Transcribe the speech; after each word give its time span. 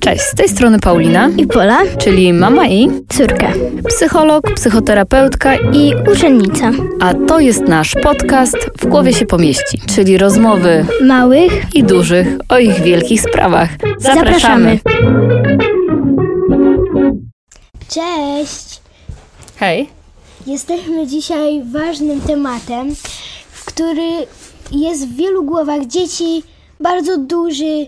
Cześć, 0.00 0.22
z 0.22 0.34
tej 0.34 0.48
strony 0.48 0.78
Paulina, 0.78 1.28
i 1.36 1.46
Pola, 1.46 1.78
czyli 1.98 2.32
mama 2.32 2.68
i 2.68 2.90
córka 3.08 3.52
psycholog, 3.88 4.54
psychoterapeutka 4.54 5.56
i 5.56 5.94
uczennica 6.12 6.70
a 7.00 7.14
to 7.14 7.40
jest 7.40 7.60
nasz 7.60 7.94
podcast 8.02 8.56
W 8.78 8.86
głowie 8.86 9.12
się 9.12 9.26
pomieści, 9.26 9.78
czyli 9.94 10.18
rozmowy 10.18 10.86
małych. 11.02 11.74
i 11.74 11.84
dużych 11.84 12.26
o 12.48 12.58
ich 12.58 12.80
wielkich 12.80 13.20
sprawach. 13.20 13.68
Zapraszamy. 13.98 14.78
Cześć! 17.88 18.80
Hej. 19.56 19.88
Jesteśmy 20.46 21.06
dzisiaj 21.06 21.62
ważnym 21.72 22.20
tematem, 22.20 22.94
który 23.66 24.10
jest 24.72 25.08
w 25.08 25.16
wielu 25.16 25.44
głowach 25.44 25.86
dzieci 25.86 26.42
bardzo 26.80 27.18
duży 27.18 27.86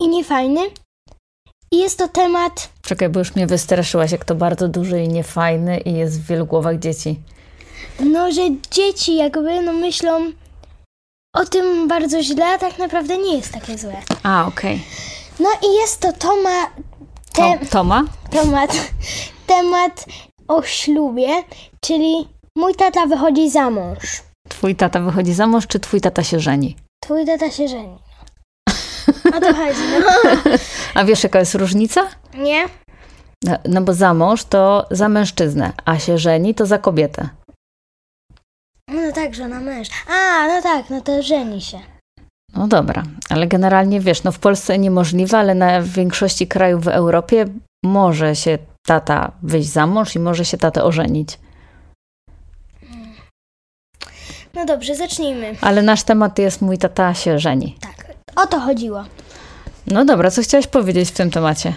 i 0.00 0.08
niefajny. 0.08 0.60
I 1.72 1.78
jest 1.78 1.98
to 1.98 2.08
temat, 2.08 2.70
Czekaj, 2.82 3.08
bo 3.08 3.18
już 3.18 3.34
mnie 3.34 3.46
wystraszyłaś, 3.46 4.12
jak 4.12 4.24
to 4.24 4.34
bardzo 4.34 4.68
duży 4.68 5.02
i 5.02 5.08
niefajny 5.08 5.78
i 5.78 5.92
jest 5.92 6.20
w 6.20 6.26
wielu 6.26 6.46
głowach 6.46 6.78
dzieci. 6.78 7.20
no, 8.00 8.32
że 8.32 8.42
dzieci 8.70 9.16
jakby 9.16 9.62
no 9.62 9.72
myślą 9.72 10.32
o 11.36 11.44
tym 11.44 11.88
bardzo 11.88 12.22
źle, 12.22 12.46
a 12.46 12.58
tak 12.58 12.78
naprawdę 12.78 13.18
nie 13.18 13.36
jest 13.36 13.52
takie 13.52 13.78
złe. 13.78 13.96
A, 14.22 14.46
okej. 14.46 14.82
No 15.40 15.48
i 15.70 15.74
jest 15.80 16.00
to 16.00 16.12
toma, 16.12 16.66
To, 17.32 17.42
te, 17.60 17.66
Toma? 17.66 18.04
temat, 18.30 18.70
temat 19.46 20.04
o 20.48 20.62
ślubie, 20.62 21.28
czyli 21.84 22.28
mój 22.56 22.74
tata 22.74 23.06
wychodzi 23.06 23.50
za 23.50 23.70
mąż. 23.70 24.22
Twój 24.48 24.76
tata 24.76 25.00
wychodzi 25.00 25.34
za 25.34 25.46
mąż, 25.46 25.66
czy 25.66 25.80
twój 25.80 26.00
tata 26.00 26.24
się 26.24 26.40
żeni? 26.40 26.76
Twój 27.04 27.26
tata 27.26 27.50
się 27.50 27.68
żeni. 27.68 27.98
O 29.36 29.40
to 29.40 29.54
chodzi, 29.54 29.80
no. 30.00 30.40
A 31.00 31.04
wiesz, 31.04 31.22
jaka 31.24 31.38
jest 31.38 31.54
różnica? 31.54 32.00
Nie? 32.34 32.64
No, 33.44 33.58
no 33.64 33.80
bo 33.80 33.94
za 33.94 34.14
mąż 34.14 34.44
to 34.44 34.86
za 34.90 35.08
mężczyznę, 35.08 35.72
a 35.84 35.98
się 35.98 36.18
żeni 36.18 36.54
to 36.54 36.66
za 36.66 36.78
kobietę. 36.78 37.28
No 38.88 39.12
tak, 39.12 39.34
żona 39.34 39.60
męż. 39.60 39.88
A, 40.08 40.46
no 40.48 40.62
tak, 40.62 40.90
no 40.90 41.00
to 41.00 41.22
żeni 41.22 41.60
się. 41.60 41.80
No 42.54 42.68
dobra, 42.68 43.02
ale 43.28 43.46
generalnie 43.46 44.00
wiesz, 44.00 44.22
no 44.22 44.32
w 44.32 44.38
Polsce 44.38 44.78
niemożliwe, 44.78 45.38
ale 45.38 45.54
na 45.54 45.82
większości 45.82 46.46
krajów 46.46 46.84
w 46.84 46.88
Europie 46.88 47.44
może 47.84 48.36
się 48.36 48.58
tata 48.86 49.32
wyjść 49.42 49.68
za 49.68 49.86
mąż 49.86 50.16
i 50.16 50.18
może 50.18 50.44
się 50.44 50.58
tatę 50.58 50.84
ożenić. 50.84 51.38
No 54.54 54.66
dobrze, 54.66 54.94
zacznijmy. 54.94 55.56
Ale 55.60 55.82
nasz 55.82 56.02
temat 56.02 56.38
jest 56.38 56.62
mój 56.62 56.78
tata 56.78 57.14
się 57.14 57.38
żeni. 57.38 57.76
Tak, 57.80 57.99
o 58.42 58.46
to 58.46 58.60
chodziło. 58.60 59.04
No 59.86 60.04
dobra, 60.04 60.30
co 60.30 60.42
chciałaś 60.42 60.66
powiedzieć 60.66 61.08
w 61.08 61.12
tym 61.12 61.30
temacie? 61.30 61.74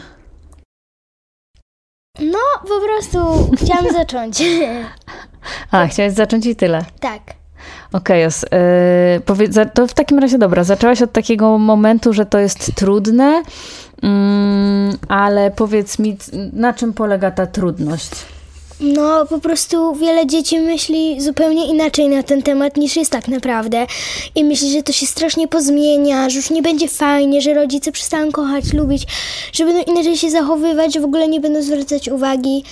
No, 2.20 2.40
po 2.62 2.80
prostu 2.86 3.50
chciałam 3.58 3.94
zacząć. 4.00 4.44
A, 5.72 5.88
chciałaś 5.88 6.14
zacząć 6.14 6.46
i 6.46 6.56
tyle. 6.56 6.86
tak. 7.00 7.22
Okej, 7.94 8.26
os- 8.26 8.46
yy, 9.56 9.66
to 9.74 9.88
w 9.88 9.94
takim 9.94 10.20
razie 10.20 10.38
dobra, 10.38 10.64
zaczęłaś 10.64 11.02
od 11.02 11.12
takiego 11.12 11.58
momentu, 11.58 12.14
że 12.14 12.26
to 12.26 12.40
jest 12.40 12.76
trudne, 12.76 13.44
mm, 14.04 14.98
ale 15.08 15.52
powiedz 15.52 16.00
mi, 16.00 16.18
na 16.54 16.74
czym 16.74 16.94
polega 16.94 17.32
ta 17.32 17.48
trudność? 17.48 18.12
No, 18.86 19.26
po 19.26 19.40
prostu 19.40 19.96
wiele 19.96 20.28
dzieci 20.28 20.60
myśli 20.60 21.22
zupełnie 21.22 21.68
inaczej 21.68 22.08
na 22.10 22.24
ten 22.24 22.42
temat 22.44 22.78
niż 22.78 22.96
jest 22.96 23.12
tak 23.12 23.28
naprawdę. 23.28 23.88
I 24.36 24.44
myśli, 24.44 24.72
że 24.72 24.84
to 24.84 24.92
się 24.92 25.06
strasznie 25.06 25.48
pozmienia, 25.48 26.30
że 26.30 26.38
już 26.38 26.50
nie 26.50 26.62
będzie 26.62 26.88
fajnie, 26.88 27.42
że 27.42 27.54
rodzice 27.54 27.92
przestaną 27.92 28.32
kochać, 28.32 28.74
lubić, 28.74 29.04
że 29.54 29.66
będą 29.66 29.92
inaczej 29.94 30.18
się 30.18 30.30
zachowywać, 30.30 30.94
że 30.94 31.00
w 31.00 31.04
ogóle 31.04 31.28
nie 31.28 31.40
będą 31.40 31.62
zwracać 31.62 32.10
uwagi. 32.10 32.64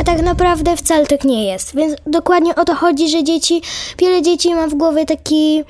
A 0.00 0.04
tak 0.04 0.22
naprawdę 0.22 0.76
wcale 0.76 1.06
tak 1.06 1.24
nie 1.24 1.44
jest. 1.46 1.76
Więc 1.76 1.94
dokładnie 2.06 2.54
o 2.54 2.64
to 2.64 2.74
chodzi, 2.74 3.08
że 3.08 3.24
dzieci, 3.24 3.62
wiele 3.98 4.22
dzieci 4.22 4.54
ma 4.54 4.66
w 4.66 4.74
głowie 4.74 5.06
taki 5.06 5.64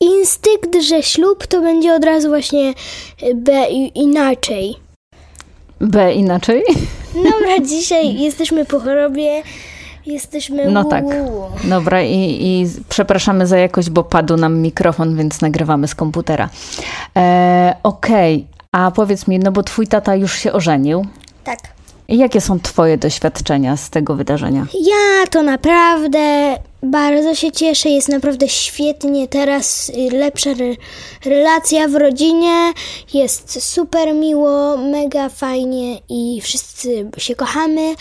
instynkt, 0.00 0.76
że 0.82 1.02
ślub 1.02 1.46
to 1.46 1.60
będzie 1.60 1.94
od 1.94 2.04
razu 2.04 2.28
właśnie 2.28 2.74
be, 3.34 3.70
i- 3.70 3.98
inaczej. 3.98 4.74
B 5.80 6.14
inaczej? 6.14 6.62
Dobra, 7.14 7.66
dzisiaj 7.66 8.20
jesteśmy 8.20 8.64
po 8.64 8.80
chorobie, 8.80 9.42
jesteśmy 10.06 10.70
No 10.70 10.84
tak. 10.84 11.04
Dobra, 11.64 12.02
i, 12.02 12.38
i 12.40 12.66
przepraszamy 12.88 13.46
za 13.46 13.58
jakość, 13.58 13.90
bo 13.90 14.04
padł 14.04 14.36
nam 14.36 14.58
mikrofon, 14.58 15.16
więc 15.16 15.40
nagrywamy 15.40 15.88
z 15.88 15.94
komputera. 15.94 16.48
E, 17.16 17.76
Okej, 17.82 18.46
a 18.72 18.90
powiedz 18.90 19.28
mi, 19.28 19.38
no 19.38 19.52
bo 19.52 19.62
twój 19.62 19.86
tata 19.86 20.14
już 20.14 20.34
się 20.34 20.52
ożenił. 20.52 21.06
Tak. 21.44 21.58
I 22.08 22.18
Jakie 22.18 22.40
są 22.40 22.60
twoje 22.60 22.98
doświadczenia 22.98 23.76
z 23.76 23.90
tego 23.90 24.14
wydarzenia? 24.14 24.66
Ja 24.80 25.26
to 25.30 25.42
naprawdę 25.42 26.18
bardzo 26.82 27.34
się 27.34 27.52
cieszę, 27.52 27.88
jest 27.88 28.08
naprawdę 28.08 28.48
świetnie 28.48 29.28
teraz, 29.28 29.88
y, 29.88 30.16
lepsza 30.16 30.50
re- 30.50 30.76
relacja 31.24 31.88
w 31.88 31.94
rodzinie, 31.94 32.72
jest 33.14 33.62
super 33.64 34.14
miło, 34.14 34.76
mega 34.76 35.28
fajnie 35.28 35.98
i 36.08 36.40
wszyscy 36.42 37.10
się 37.18 37.34
kochamy 37.34 37.94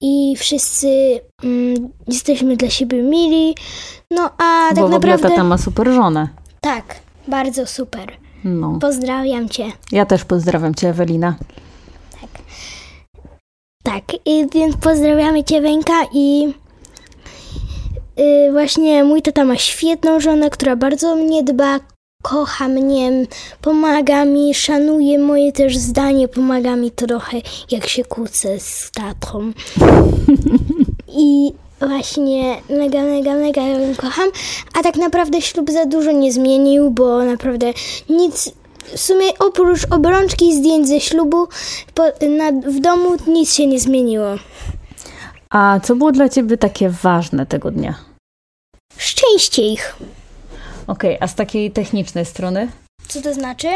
i 0.00 0.34
wszyscy 0.38 1.20
mm, 1.44 1.88
jesteśmy 2.08 2.56
dla 2.56 2.70
siebie 2.70 3.02
mili. 3.02 3.54
No 4.10 4.30
a 4.38 4.68
tak 4.68 4.78
bo 4.78 4.88
naprawdę 4.88 5.28
tata 5.28 5.44
ma 5.44 5.58
super 5.58 5.92
żonę. 5.92 6.28
tak, 6.60 6.84
bardzo 7.28 7.66
super. 7.66 8.12
No. 8.44 8.78
Pozdrawiam 8.80 9.48
cię. 9.48 9.64
Ja 9.92 10.06
też 10.06 10.24
pozdrawiam 10.24 10.74
cię, 10.74 10.88
Ewelina. 10.88 11.34
Tak, 13.82 14.04
i 14.24 14.46
więc 14.54 14.76
pozdrawiamy 14.76 15.44
Cię 15.44 15.60
Wenka 15.60 15.94
i 16.12 16.54
y, 18.18 18.52
właśnie 18.52 19.04
mój 19.04 19.22
tata 19.22 19.44
ma 19.44 19.56
świetną 19.56 20.20
żonę, 20.20 20.50
która 20.50 20.76
bardzo 20.76 21.16
mnie 21.16 21.42
dba, 21.42 21.80
kocha 22.22 22.68
mnie, 22.68 23.26
pomaga 23.62 24.24
mi, 24.24 24.54
szanuje 24.54 25.18
moje 25.18 25.52
też 25.52 25.76
zdanie, 25.76 26.28
pomaga 26.28 26.76
mi 26.76 26.90
trochę 26.90 27.36
jak 27.70 27.88
się 27.88 28.04
kłócę 28.04 28.60
z 28.60 28.90
tatą. 28.90 29.52
I 31.08 31.52
właśnie 31.80 32.56
mega, 32.70 33.02
mega, 33.02 33.34
mega 33.34 33.62
ją 33.62 33.94
kocham, 33.96 34.28
a 34.78 34.82
tak 34.82 34.96
naprawdę 34.96 35.42
ślub 35.42 35.70
za 35.70 35.86
dużo 35.86 36.12
nie 36.12 36.32
zmienił, 36.32 36.90
bo 36.90 37.24
naprawdę 37.24 37.72
nic, 38.08 38.52
w 38.94 38.98
sumie 39.00 39.26
oprócz 39.38 39.86
obrączki 39.90 40.48
i 40.48 40.56
zdjęć 40.56 40.88
ze 40.88 41.00
ślubu 41.00 41.48
po, 41.94 42.02
na, 42.28 42.52
w 42.70 42.80
domu 42.80 43.10
nic 43.26 43.54
się 43.54 43.66
nie 43.66 43.80
zmieniło. 43.80 44.26
A 45.50 45.80
co 45.82 45.96
było 45.96 46.12
dla 46.12 46.28
ciebie 46.28 46.56
takie 46.56 46.90
ważne 46.90 47.46
tego 47.46 47.70
dnia? 47.70 48.07
Szczęście 48.98 49.62
ich. 49.62 49.96
Okej, 50.86 51.16
a 51.20 51.26
z 51.26 51.34
takiej 51.34 51.70
technicznej 51.70 52.24
strony? 52.24 52.68
Co 53.08 53.22
to 53.22 53.34
znaczy? 53.34 53.68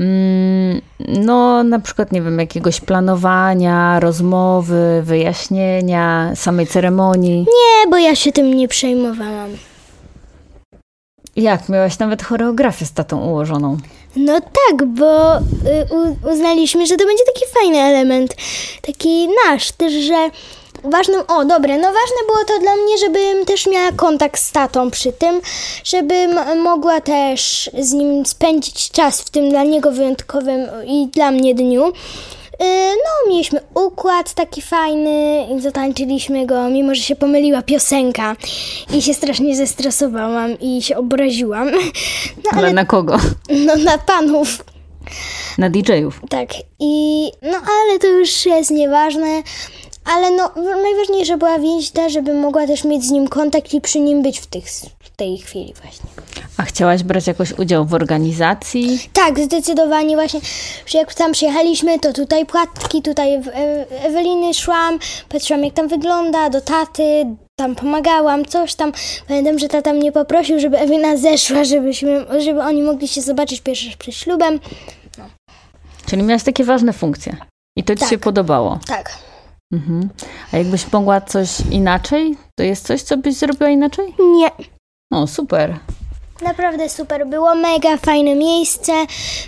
Mm, 0.00 0.80
no, 1.08 1.64
na 1.64 1.78
przykład, 1.78 2.12
nie 2.12 2.22
wiem, 2.22 2.38
jakiegoś 2.38 2.80
planowania, 2.80 4.00
rozmowy, 4.00 5.02
wyjaśnienia, 5.02 6.32
samej 6.34 6.66
ceremonii. 6.66 7.38
Nie, 7.40 7.90
bo 7.90 7.96
ja 7.96 8.14
się 8.16 8.32
tym 8.32 8.54
nie 8.54 8.68
przejmowałam. 8.68 9.50
Jak? 11.36 11.68
Miałaś 11.68 11.98
nawet 11.98 12.22
choreografię 12.22 12.86
z 12.86 12.92
tatą 12.92 13.20
ułożoną. 13.20 13.76
No 14.16 14.40
tak, 14.40 14.86
bo 14.86 15.38
y, 15.38 15.40
u, 15.90 16.30
uznaliśmy, 16.32 16.86
że 16.86 16.96
to 16.96 17.06
będzie 17.06 17.24
taki 17.34 17.44
fajny 17.54 17.78
element, 17.78 18.34
taki 18.82 19.28
nasz 19.46 19.72
też, 19.72 19.92
że 19.92 20.30
ważnym, 20.84 21.20
o 21.28 21.44
dobre, 21.44 21.76
no 21.78 21.88
ważne 21.88 22.16
było 22.26 22.44
to 22.46 22.58
dla 22.62 22.76
mnie, 22.76 22.98
żebym 22.98 23.44
też 23.46 23.66
miała 23.66 23.92
kontakt 23.92 24.40
z 24.40 24.52
tatą 24.52 24.90
przy 24.90 25.12
tym, 25.12 25.40
żebym 25.84 26.60
mogła 26.62 27.00
też 27.00 27.70
z 27.78 27.92
nim 27.92 28.26
spędzić 28.26 28.90
czas 28.90 29.20
w 29.20 29.30
tym 29.30 29.50
dla 29.50 29.64
niego 29.64 29.92
wyjątkowym 29.92 30.60
i 30.86 31.06
dla 31.06 31.30
mnie 31.30 31.54
dniu. 31.54 31.88
Y, 31.88 32.94
No, 33.04 33.30
mieliśmy 33.32 33.60
układ 33.74 34.34
taki 34.34 34.62
fajny 34.62 35.46
i 35.56 35.60
zatańczyliśmy 35.60 36.46
go, 36.46 36.70
mimo 36.70 36.94
że 36.94 37.02
się 37.02 37.16
pomyliła 37.16 37.62
piosenka 37.62 38.36
i 38.94 39.02
się 39.02 39.14
strasznie 39.14 39.56
zestresowałam 39.56 40.60
i 40.60 40.82
się 40.82 40.96
obraziłam. 40.96 41.70
No 42.44 42.50
Ale, 42.52 42.62
ale 42.62 42.72
na 42.72 42.84
kogo? 42.84 43.16
no 43.66 43.76
na 43.76 43.98
panów. 43.98 44.64
Na 45.58 45.70
DJ-ów. 45.70 46.20
Tak. 46.28 46.48
I 46.80 47.24
no 47.42 47.58
ale 47.58 47.98
to 47.98 48.06
już 48.06 48.46
jest 48.46 48.70
nieważne. 48.70 49.42
Ale 50.04 50.30
no 50.30 50.50
najważniejsza 50.82 51.36
była 51.36 51.58
więź 51.58 51.90
ta, 51.90 52.08
żebym 52.08 52.40
mogła 52.40 52.66
też 52.66 52.84
mieć 52.84 53.04
z 53.04 53.10
nim 53.10 53.28
kontakt 53.28 53.74
i 53.74 53.80
przy 53.80 54.00
nim 54.00 54.22
być 54.22 54.40
w, 54.40 54.46
tych, 54.46 54.64
w 55.00 55.10
tej 55.16 55.38
chwili 55.38 55.74
właśnie. 55.82 56.06
A 56.56 56.62
chciałaś 56.62 57.02
brać 57.02 57.26
jakoś 57.26 57.52
udział 57.52 57.84
w 57.86 57.94
organizacji? 57.94 58.98
Tak, 59.12 59.38
zdecydowanie 59.40 60.16
właśnie, 60.16 60.40
jak 60.94 61.14
tam 61.14 61.32
przyjechaliśmy, 61.32 61.98
to 61.98 62.12
tutaj 62.12 62.46
płatki, 62.46 63.02
tutaj 63.02 63.34
e- 63.34 63.42
Eweliny 64.04 64.54
szłam, 64.54 64.98
patrzyłam 65.28 65.64
jak 65.64 65.74
tam 65.74 65.88
wygląda, 65.88 66.50
do 66.50 66.60
taty, 66.60 67.26
tam 67.56 67.74
pomagałam, 67.74 68.44
coś 68.44 68.74
tam. 68.74 68.92
Pamiętam, 69.28 69.58
że 69.58 69.68
tata 69.68 69.92
mnie 69.92 70.12
poprosił, 70.12 70.60
żeby 70.60 70.78
Ewelina 70.78 71.16
zeszła, 71.16 71.64
żebyśmy, 71.64 72.26
żeby 72.38 72.60
oni 72.62 72.82
mogli 72.82 73.08
się 73.08 73.20
zobaczyć 73.22 73.60
pierwszy 73.60 73.86
raz 73.86 73.96
przed 73.96 74.14
ślubem. 74.14 74.60
Czyli 76.06 76.22
miałaś 76.22 76.42
takie 76.42 76.64
ważne 76.64 76.92
funkcje. 76.92 77.36
I 77.76 77.84
to 77.84 77.94
ci 77.94 78.00
Tak. 78.00 78.10
się 78.10 78.18
podobało. 78.18 78.78
Tak. 78.86 79.18
Mhm. 79.72 80.08
A 80.52 80.58
jakbyś 80.58 80.92
mogła 80.92 81.20
coś 81.20 81.48
inaczej? 81.70 82.36
To 82.58 82.62
jest 82.62 82.86
coś, 82.86 83.02
co 83.02 83.16
byś 83.16 83.34
zrobiła 83.34 83.70
inaczej? 83.70 84.14
Nie. 84.18 84.50
O, 85.10 85.26
super. 85.26 85.78
Naprawdę 86.42 86.88
super 86.88 87.26
było, 87.26 87.54
mega 87.54 87.96
fajne 87.96 88.34
miejsce, 88.34 88.92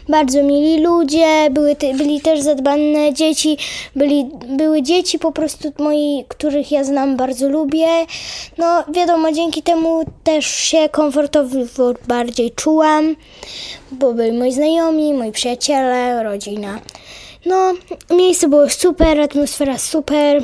bardzo 0.09 0.43
mili 0.43 0.83
ludzie, 0.83 1.51
były 1.51 1.77
te, 1.77 1.95
byli 1.95 2.21
też 2.21 2.41
zadbane 2.41 3.13
dzieci, 3.13 3.57
byli, 3.97 4.31
były 4.49 4.83
dzieci 4.83 5.19
po 5.19 5.33
prostu 5.33 5.73
moi, 5.79 6.25
których 6.29 6.73
ja 6.73 6.85
znam, 6.85 7.17
bardzo 7.17 7.49
lubię. 7.49 7.87
No 8.59 8.85
wiadomo, 8.93 9.33
dzięki 9.33 9.63
temu 9.63 10.05
też 10.25 10.47
się 10.47 10.89
komfortowo 10.89 11.59
bardziej 12.09 12.51
czułam, 12.51 13.17
bo 13.93 14.15
byli 14.15 14.39
moi 14.39 14.53
znajomi, 14.53 15.15
moi 15.15 15.33
przyjaciele, 15.33 16.23
rodzina. 16.23 16.81
No, 17.47 17.75
miejsce 18.11 18.49
było 18.49 18.71
super, 18.71 19.21
atmosfera 19.21 19.79
super, 19.79 20.43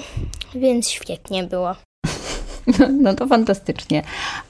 więc 0.54 0.90
świetnie 0.90 1.44
było. 1.44 1.74
No 3.02 3.14
to 3.14 3.26
fantastycznie. 3.26 4.02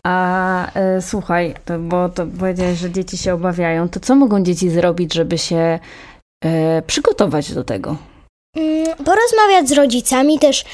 A 0.02 0.74
e, 0.74 1.02
słuchaj, 1.02 1.54
to, 1.64 1.78
bo 1.78 2.08
to 2.08 2.26
powiedziałeś, 2.38 2.78
że 2.78 2.90
dzieci 2.90 3.18
się 3.18 3.34
obawiają. 3.34 3.88
To 3.88 4.00
co 4.00 4.14
mogą 4.14 4.42
dzieci 4.42 4.70
zrobić, 4.70 5.14
żeby 5.14 5.38
się 5.38 5.78
e, 6.44 6.82
przygotować 6.82 7.52
do 7.52 7.64
tego? 7.64 7.96
Mm, 8.56 8.96
porozmawiać 8.96 9.68
z 9.68 9.72
rodzicami 9.72 10.38
też, 10.38 10.64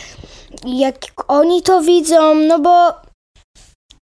jak 0.67 0.95
oni 1.29 1.63
to 1.63 1.81
widzą, 1.81 2.35
no 2.35 2.59
bo 2.59 2.93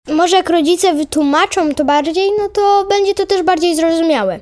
może 0.08 0.38
jak 0.38 0.50
rodzice 0.50 0.94
wytłumaczą 0.94 1.76
to 1.76 1.86
bardziej, 1.86 2.30
no 2.40 2.50
to 2.50 2.86
będzie 2.90 3.14
to 3.14 3.26
też 3.26 3.44
bardziej 3.44 3.76
zrozumiałe. 3.76 4.40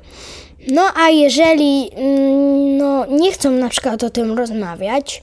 No 0.68 0.82
a 0.94 1.10
jeżeli 1.10 1.90
mm, 1.96 2.76
no, 2.76 3.06
nie 3.06 3.32
chcą 3.32 3.50
na 3.50 3.68
przykład 3.68 4.04
o 4.04 4.10
tym 4.10 4.38
rozmawiać, 4.38 5.22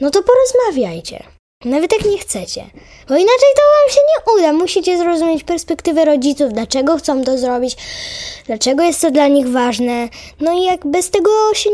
no 0.00 0.10
to 0.10 0.20
porozmawiajcie. 0.22 1.24
Nawet 1.64 1.92
jak 1.92 2.04
nie 2.04 2.18
chcecie. 2.18 2.64
Bo 3.08 3.14
inaczej 3.14 3.48
to 3.56 3.62
wam 3.62 3.94
się 3.94 4.00
nie 4.00 4.34
uda. 4.38 4.52
Musicie 4.52 4.98
zrozumieć 4.98 5.44
perspektywę 5.44 6.04
rodziców, 6.04 6.52
dlaczego 6.52 6.96
chcą 6.96 7.24
to 7.24 7.38
zrobić, 7.38 7.76
dlaczego 8.46 8.82
jest 8.82 9.00
to 9.00 9.10
dla 9.10 9.28
nich 9.28 9.48
ważne. 9.48 10.08
No 10.40 10.52
i 10.52 10.62
jak 10.62 10.86
bez 10.86 11.10
tego 11.10 11.30
się 11.54 11.70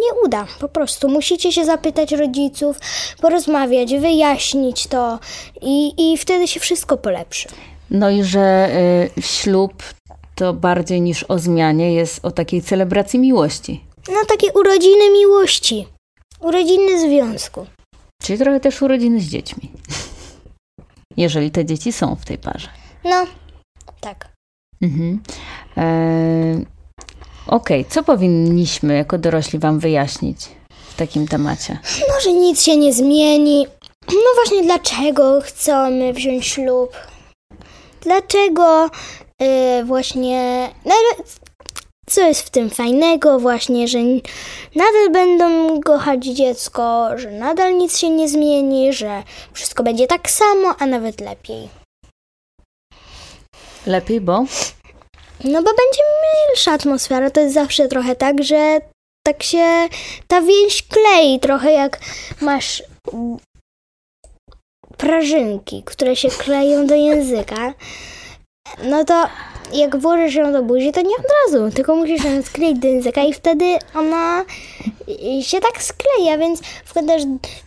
nie 0.00 0.20
uda. 0.24 0.46
Po 0.60 0.68
prostu 0.68 1.08
musicie 1.08 1.52
się 1.52 1.64
zapytać 1.64 2.12
rodziców, 2.12 2.76
porozmawiać, 3.20 3.94
wyjaśnić 3.94 4.86
to 4.86 5.18
i, 5.62 6.12
i 6.12 6.18
wtedy 6.18 6.48
się 6.48 6.60
wszystko 6.60 6.96
polepszy. 6.96 7.48
No 7.90 8.10
i 8.10 8.24
że 8.24 8.68
y, 9.18 9.22
ślub 9.22 9.72
to 10.36 10.52
bardziej 10.52 11.00
niż 11.00 11.22
o 11.22 11.38
zmianie 11.38 11.94
jest 11.94 12.24
o 12.24 12.30
takiej 12.30 12.62
celebracji 12.62 13.18
miłości. 13.18 13.84
No 14.08 14.24
takie 14.28 14.52
urodziny 14.52 15.10
miłości, 15.12 15.86
urodziny 16.40 17.00
związku. 17.00 17.66
Czyli 18.22 18.38
trochę 18.38 18.60
też 18.60 18.82
urodziny 18.82 19.20
z 19.20 19.24
dziećmi. 19.24 19.70
Jeżeli 21.16 21.50
te 21.50 21.64
dzieci 21.64 21.92
są 21.92 22.16
w 22.16 22.24
tej 22.24 22.38
parze. 22.38 22.68
No, 23.04 23.26
tak. 24.00 24.28
Mhm. 24.82 25.22
E, 25.76 26.76
Okej, 27.46 27.84
co 27.84 28.02
powinniśmy 28.02 28.94
jako 28.94 29.18
dorośli 29.18 29.58
Wam 29.58 29.78
wyjaśnić 29.78 30.38
w 30.88 30.96
takim 30.96 31.28
temacie? 31.28 31.78
No, 32.08 32.20
że 32.22 32.32
nic 32.32 32.62
się 32.62 32.76
nie 32.76 32.92
zmieni. 32.92 33.66
No 34.08 34.30
właśnie, 34.34 34.62
dlaczego 34.62 35.40
chcemy 35.40 36.12
wziąć 36.12 36.46
ślub? 36.46 36.92
Dlaczego 38.00 38.90
y, 39.42 39.84
właśnie. 39.84 40.70
No, 40.84 40.94
co 42.06 42.20
jest 42.20 42.40
w 42.40 42.50
tym 42.50 42.70
fajnego, 42.70 43.38
właśnie, 43.38 43.88
że 43.88 43.98
nadal 44.74 45.10
będą 45.12 45.80
kochać 45.80 46.24
dziecko, 46.24 47.08
że 47.18 47.30
nadal 47.30 47.76
nic 47.76 47.98
się 47.98 48.10
nie 48.10 48.28
zmieni, 48.28 48.92
że 48.92 49.22
wszystko 49.52 49.82
będzie 49.82 50.06
tak 50.06 50.30
samo, 50.30 50.74
a 50.78 50.86
nawet 50.86 51.20
lepiej. 51.20 51.68
Lepiej, 53.86 54.20
bo 54.20 54.44
No 55.44 55.62
bo 55.62 55.70
będzie 55.70 56.02
milsza 56.22 56.72
atmosfera. 56.72 57.30
To 57.30 57.40
jest 57.40 57.54
zawsze 57.54 57.88
trochę 57.88 58.16
tak, 58.16 58.44
że 58.44 58.80
tak 59.26 59.42
się 59.42 59.88
ta 60.26 60.40
więź 60.40 60.82
klei, 60.82 61.40
trochę 61.40 61.72
jak 61.72 61.98
masz 62.40 62.82
prażynki, 64.96 65.82
które 65.86 66.16
się 66.16 66.28
kleją 66.28 66.86
do 66.86 66.94
języka. 66.94 67.74
No 68.84 69.04
to 69.04 69.26
jak 69.72 69.96
włożysz 69.96 70.34
ją 70.34 70.52
do 70.52 70.62
buzi, 70.62 70.92
to 70.92 71.00
nie 71.00 71.16
od 71.16 71.24
razu, 71.44 71.76
tylko 71.76 71.96
musisz 71.96 72.24
ją 72.24 72.42
skleić 72.42 72.78
do 72.78 72.88
języka 72.88 73.22
i 73.22 73.32
wtedy 73.32 73.64
ona 73.94 74.44
y, 75.08 75.42
się 75.42 75.60
tak 75.60 75.82
skleja, 75.82 76.38
więc 76.38 76.60
wkładasz, 76.84 77.22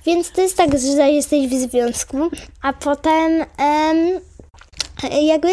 więc 0.06 0.32
to 0.32 0.42
jest 0.42 0.58
tak, 0.58 0.80
że 0.80 1.12
jesteś 1.12 1.48
w 1.48 1.54
związku, 1.54 2.18
a 2.62 2.74
potem 2.74 3.46
em, 3.58 4.20
jakby 5.22 5.50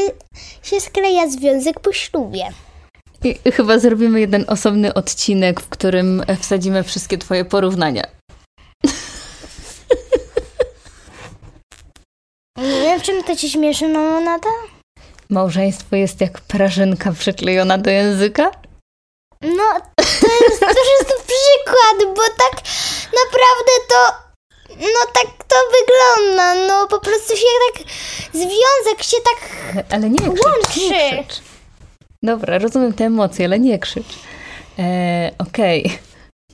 się 0.63 0.81
skleja 0.81 1.29
związek 1.29 1.81
po 1.81 1.93
ślubie. 1.93 2.45
I 3.45 3.53
chyba 3.53 3.79
zrobimy 3.79 4.21
jeden 4.21 4.45
osobny 4.49 4.95
odcinek, 4.95 5.61
w 5.61 5.69
którym 5.69 6.23
wsadzimy 6.41 6.83
wszystkie 6.83 7.19
Twoje 7.19 7.45
porównania. 7.45 8.03
Nie 12.57 12.81
wiem, 12.83 13.01
czym 13.01 13.25
to 13.25 13.37
ci 13.37 13.51
śmieszy, 13.51 13.89
no 13.89 14.01
Monata? 14.01 14.49
Małżeństwo 15.31 15.97
jest 15.97 16.21
jak 16.21 16.41
prażynka 16.41 17.13
przyklejona 17.13 17.79
do 17.79 17.91
języka? 17.91 18.51
No, 19.43 19.81
to 19.97 20.27
jest, 20.45 20.61
to 20.61 20.67
jest 20.69 21.25
przykład, 21.27 22.15
bo 22.17 22.23
tak 22.23 22.63
naprawdę 23.13 23.73
to, 23.89 24.13
no 24.81 25.13
tak 25.15 25.45
to 25.49 25.57
wygląda, 25.79 26.55
no 26.69 26.87
po 26.89 27.01
prostu 27.01 27.37
się 27.37 27.47
tak, 27.75 27.87
związek 28.33 29.03
się 29.03 29.17
tak, 29.25 29.51
Ale 29.91 30.11
nie 30.11 30.19
krzycz, 30.19 30.45
Łączy. 30.45 30.81
nie 30.81 31.25
krzycz. 31.25 31.43
Dobra, 32.23 32.59
rozumiem 32.59 32.93
te 32.93 33.05
emocje, 33.05 33.45
ale 33.45 33.59
nie 33.59 33.79
krzycz. 33.79 34.19
E, 34.79 35.31
Okej. 35.39 35.99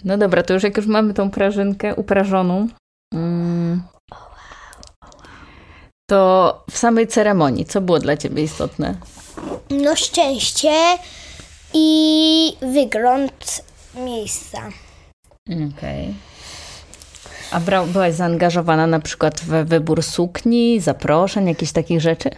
No 0.05 0.19
dobra, 0.19 0.43
to 0.43 0.55
już 0.55 0.63
jak 0.63 0.77
już 0.77 0.87
mamy 0.87 1.15
tą 1.15 1.31
prażynkę 1.31 1.95
uprażoną, 1.95 2.69
mm, 3.15 3.42
to 6.12 6.64
w 6.70 6.79
samej 6.79 7.06
ceremonii, 7.09 7.64
co 7.64 7.81
było 7.81 7.99
dla 7.99 8.17
Ciebie 8.17 8.43
istotne? 8.43 8.94
no 9.70 9.97
szczęście 9.97 10.73
i 11.75 12.56
wygląd 12.62 13.64
miejsca. 13.94 14.59
Okej. 15.76 16.14
A 17.52 17.61
bra- 17.61 17.87
byłaś 17.87 18.14
zaangażowana 18.14 18.87
na 18.87 19.00
przykład 19.00 19.40
we 19.45 19.64
wybór 19.64 20.02
sukni, 20.02 20.81
zaproszeń, 20.81 21.49
jakichś 21.49 21.73
takich 21.73 22.00
rzeczy? 22.00 22.31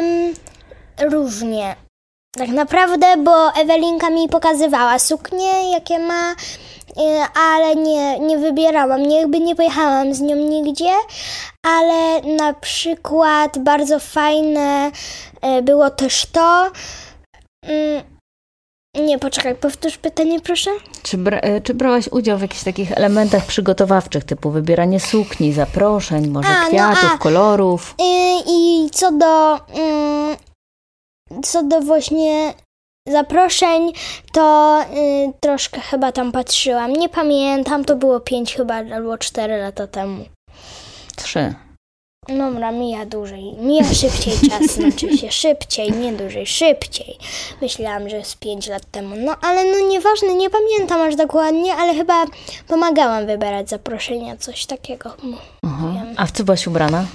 Ym, 0.00 0.34
różnie. 1.10 1.76
Tak 2.38 2.48
naprawdę, 2.48 3.16
bo 3.16 3.52
Ewelinka 3.54 4.10
mi 4.10 4.28
pokazywała 4.28 4.98
suknie, 4.98 5.70
jakie 5.72 5.98
ma, 5.98 6.34
ale 7.34 7.76
nie, 7.76 8.18
nie 8.18 8.38
wybierałam, 8.38 9.02
nie, 9.02 9.20
jakby 9.20 9.40
nie 9.40 9.56
pojechałam 9.56 10.14
z 10.14 10.20
nią 10.20 10.36
nigdzie, 10.36 10.92
ale 11.66 12.22
na 12.22 12.52
przykład 12.54 13.58
bardzo 13.58 13.98
fajne 14.00 14.90
y, 15.58 15.62
było 15.62 15.90
też 15.90 16.26
to. 16.26 16.70
Ym, 17.68 18.02
nie, 19.06 19.18
poczekaj, 19.18 19.54
powtórz 19.54 19.98
pytanie, 19.98 20.40
proszę. 20.40 20.70
Czy, 21.02 21.18
bra- 21.18 21.38
e, 21.42 21.60
czy 21.60 21.74
brałaś 21.74 22.08
udział 22.08 22.38
w 22.38 22.42
jakichś 22.42 22.62
takich 22.64 22.92
elementach 22.92 23.46
przygotowawczych, 23.46 24.24
typu 24.24 24.50
wybieranie 24.50 25.00
sukni, 25.00 25.52
zaproszeń, 25.52 26.26
może 26.28 26.48
A, 26.48 26.62
no, 26.62 26.68
kwiatów, 26.68 27.10
a. 27.14 27.18
kolorów? 27.18 27.94
Y, 28.00 28.04
I 28.46 28.90
co 28.92 29.12
do, 29.12 29.54
ym, 29.56 30.36
co 31.42 31.62
do 31.62 31.80
właśnie 31.80 32.54
zaproszeń, 33.08 33.92
to 34.32 34.80
y, 34.82 35.32
troszkę 35.40 35.80
chyba 35.80 36.12
tam 36.12 36.32
patrzyłam. 36.32 36.92
Nie 36.92 37.08
pamiętam, 37.08 37.84
to 37.84 37.96
było 37.96 38.20
pięć 38.20 38.54
chyba 38.54 38.74
albo 38.74 39.18
cztery 39.18 39.56
lata 39.56 39.86
temu. 39.86 40.24
Trzy. 41.16 41.54
Dobra, 42.28 42.72
mija 42.72 43.06
dłużej. 43.06 43.52
Mija 43.58 43.94
szybciej 43.94 44.50
czas, 44.50 44.70
znaczy 44.76 45.18
się 45.18 45.30
szybciej, 45.30 45.92
nie 45.92 46.12
dłużej, 46.12 46.46
szybciej. 46.46 47.18
Myślałam, 47.60 48.08
że 48.08 48.24
z 48.24 48.34
pięć 48.34 48.66
lat 48.66 48.82
temu. 48.90 49.16
No 49.18 49.36
ale 49.42 49.64
no 49.64 49.88
nieważne, 49.88 50.34
nie 50.34 50.50
pamiętam 50.50 51.00
aż 51.00 51.16
dokładnie, 51.16 51.74
ale 51.74 51.94
chyba 51.94 52.24
pomagałam 52.68 53.26
wybierać 53.26 53.68
zaproszenia, 53.68 54.36
coś 54.36 54.66
takiego. 54.66 55.16
Aha. 55.66 55.92
A 56.16 56.26
w 56.26 56.32
co 56.32 56.44
byłaś 56.44 56.66
ubrana? 56.66 57.06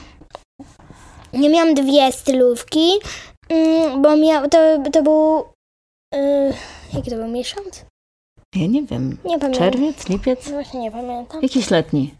Nie 1.33 1.49
miałam 1.49 1.73
dwie 1.73 2.11
stylówki, 2.11 2.91
mm, 3.49 4.01
bo 4.01 4.15
miał, 4.15 4.49
to, 4.49 4.57
to 4.91 5.03
był. 5.03 5.43
Yy, 6.13 6.53
jaki 6.93 7.09
to 7.09 7.15
był 7.15 7.27
miesiąc? 7.27 7.85
Ja 8.55 8.67
nie 8.67 8.83
wiem. 8.83 9.17
Nie 9.25 9.39
pamiętam. 9.39 9.53
Czerwiec, 9.71 10.09
lipiec? 10.09 10.49
Właśnie 10.49 10.79
nie 10.79 10.91
pamiętam. 10.91 11.41
Jakiś 11.41 11.69
letni. 11.69 12.15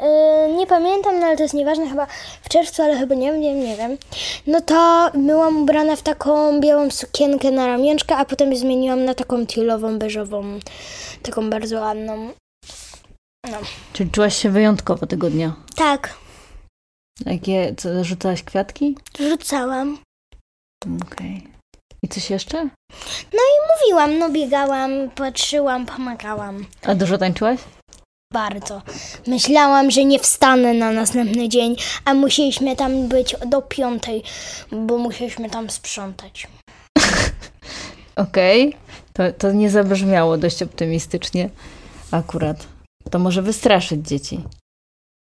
Yy, 0.00 0.54
nie 0.56 0.66
pamiętam, 0.66 1.20
no 1.20 1.26
ale 1.26 1.36
to 1.36 1.42
jest 1.42 1.54
nieważne, 1.54 1.88
chyba 1.88 2.06
w 2.42 2.48
czerwcu, 2.48 2.82
ale 2.82 2.98
chyba 2.98 3.14
nie 3.14 3.32
wiem, 3.32 3.60
nie 3.60 3.76
wiem. 3.76 3.98
No 4.46 4.60
to 4.60 5.10
byłam 5.14 5.62
ubrana 5.62 5.96
w 5.96 6.02
taką 6.02 6.60
białą 6.60 6.90
sukienkę 6.90 7.50
na 7.50 7.66
ramionczka, 7.66 8.16
a 8.18 8.24
potem 8.24 8.56
zmieniłam 8.56 9.04
na 9.04 9.14
taką 9.14 9.46
tiulową, 9.46 9.98
beżową, 9.98 10.44
taką 11.22 11.50
bardzo 11.50 11.80
ładną. 11.80 12.32
No. 13.50 13.58
Czyli 13.92 14.10
czułaś 14.10 14.36
się 14.36 14.50
wyjątkowo 14.50 15.06
tego 15.06 15.30
dnia? 15.30 15.56
Tak, 15.76 16.14
Jakie, 17.26 17.74
co, 17.76 18.04
rzucałaś 18.04 18.42
kwiatki? 18.42 18.96
rzucałam. 19.18 19.98
Okej. 21.06 21.55
I 22.06 22.08
coś 22.08 22.30
jeszcze? 22.30 22.68
Mówiłam, 23.74 24.18
no 24.18 24.30
biegałam, 24.30 24.90
patrzyłam, 25.14 25.86
pomagałam. 25.86 26.64
A 26.82 26.94
dużo 26.94 27.18
tańczyłaś? 27.18 27.60
Bardzo. 28.32 28.82
Myślałam, 29.26 29.90
że 29.90 30.04
nie 30.04 30.18
wstanę 30.18 30.74
na 30.74 30.92
następny 30.92 31.48
dzień, 31.48 31.76
a 32.04 32.14
musieliśmy 32.14 32.76
tam 32.76 33.08
być 33.08 33.36
do 33.46 33.62
piątej, 33.62 34.22
bo 34.72 34.98
musieliśmy 34.98 35.50
tam 35.50 35.70
sprzątać. 35.70 36.48
Okej. 38.16 38.76
To, 39.12 39.22
to 39.38 39.52
nie 39.52 39.70
zabrzmiało 39.70 40.36
dość 40.36 40.62
optymistycznie 40.62 41.50
akurat. 42.10 42.66
To 43.10 43.18
może 43.18 43.42
wystraszyć 43.42 44.08
dzieci. 44.08 44.44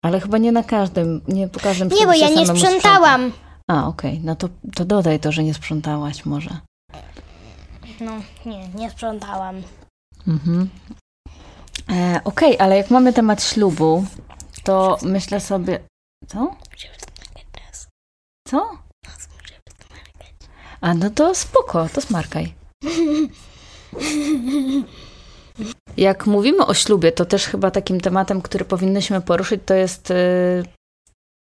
Ale 0.05 0.21
chyba 0.21 0.39
nie 0.39 0.53
na 0.53 0.63
każdym, 0.63 1.21
nie 1.29 1.49
po 1.49 1.61
każdym 1.61 1.89
Nie, 1.89 2.07
bo 2.07 2.15
ja 2.15 2.29
nie 2.29 2.47
sprzątałam. 2.47 3.31
sprząta. 3.31 3.45
A, 3.71 3.87
okej. 3.89 4.21
No 4.25 4.37
to, 4.37 4.49
to 4.75 4.85
dodaj 4.85 5.21
to, 5.21 5.33
że 5.33 5.45
nie 5.45 5.55
sprzątałaś 5.55 6.25
może. 6.25 6.51
No, 8.01 8.13
nie, 8.47 8.69
nie 8.69 8.91
sprzątałam. 8.91 9.63
Mhm. 10.29 10.69
E, 11.91 12.21
Okej, 12.25 12.59
ale 12.59 12.77
jak 12.77 12.91
mamy 12.91 13.13
temat 13.13 13.43
ślubu, 13.45 14.05
to 14.65 14.99
myślę 15.03 15.41
sobie... 15.41 15.81
Co? 16.29 16.57
Co? 18.49 18.79
A 20.81 20.95
no 20.95 21.11
to 21.11 21.35
spoko, 21.35 21.89
to 21.89 22.01
smarkaj. 22.01 22.55
Jak 25.97 26.27
mówimy 26.27 26.67
o 26.67 26.75
ślubie, 26.75 27.13
to 27.13 27.25
też 27.25 27.47
chyba 27.47 27.71
takim 27.71 28.01
tematem, 28.01 28.43
który 28.43 28.65
powinnyśmy 28.65 29.21
poruszyć, 29.21 29.61
to 29.67 29.75
jest 29.75 30.11
y, 30.11 30.15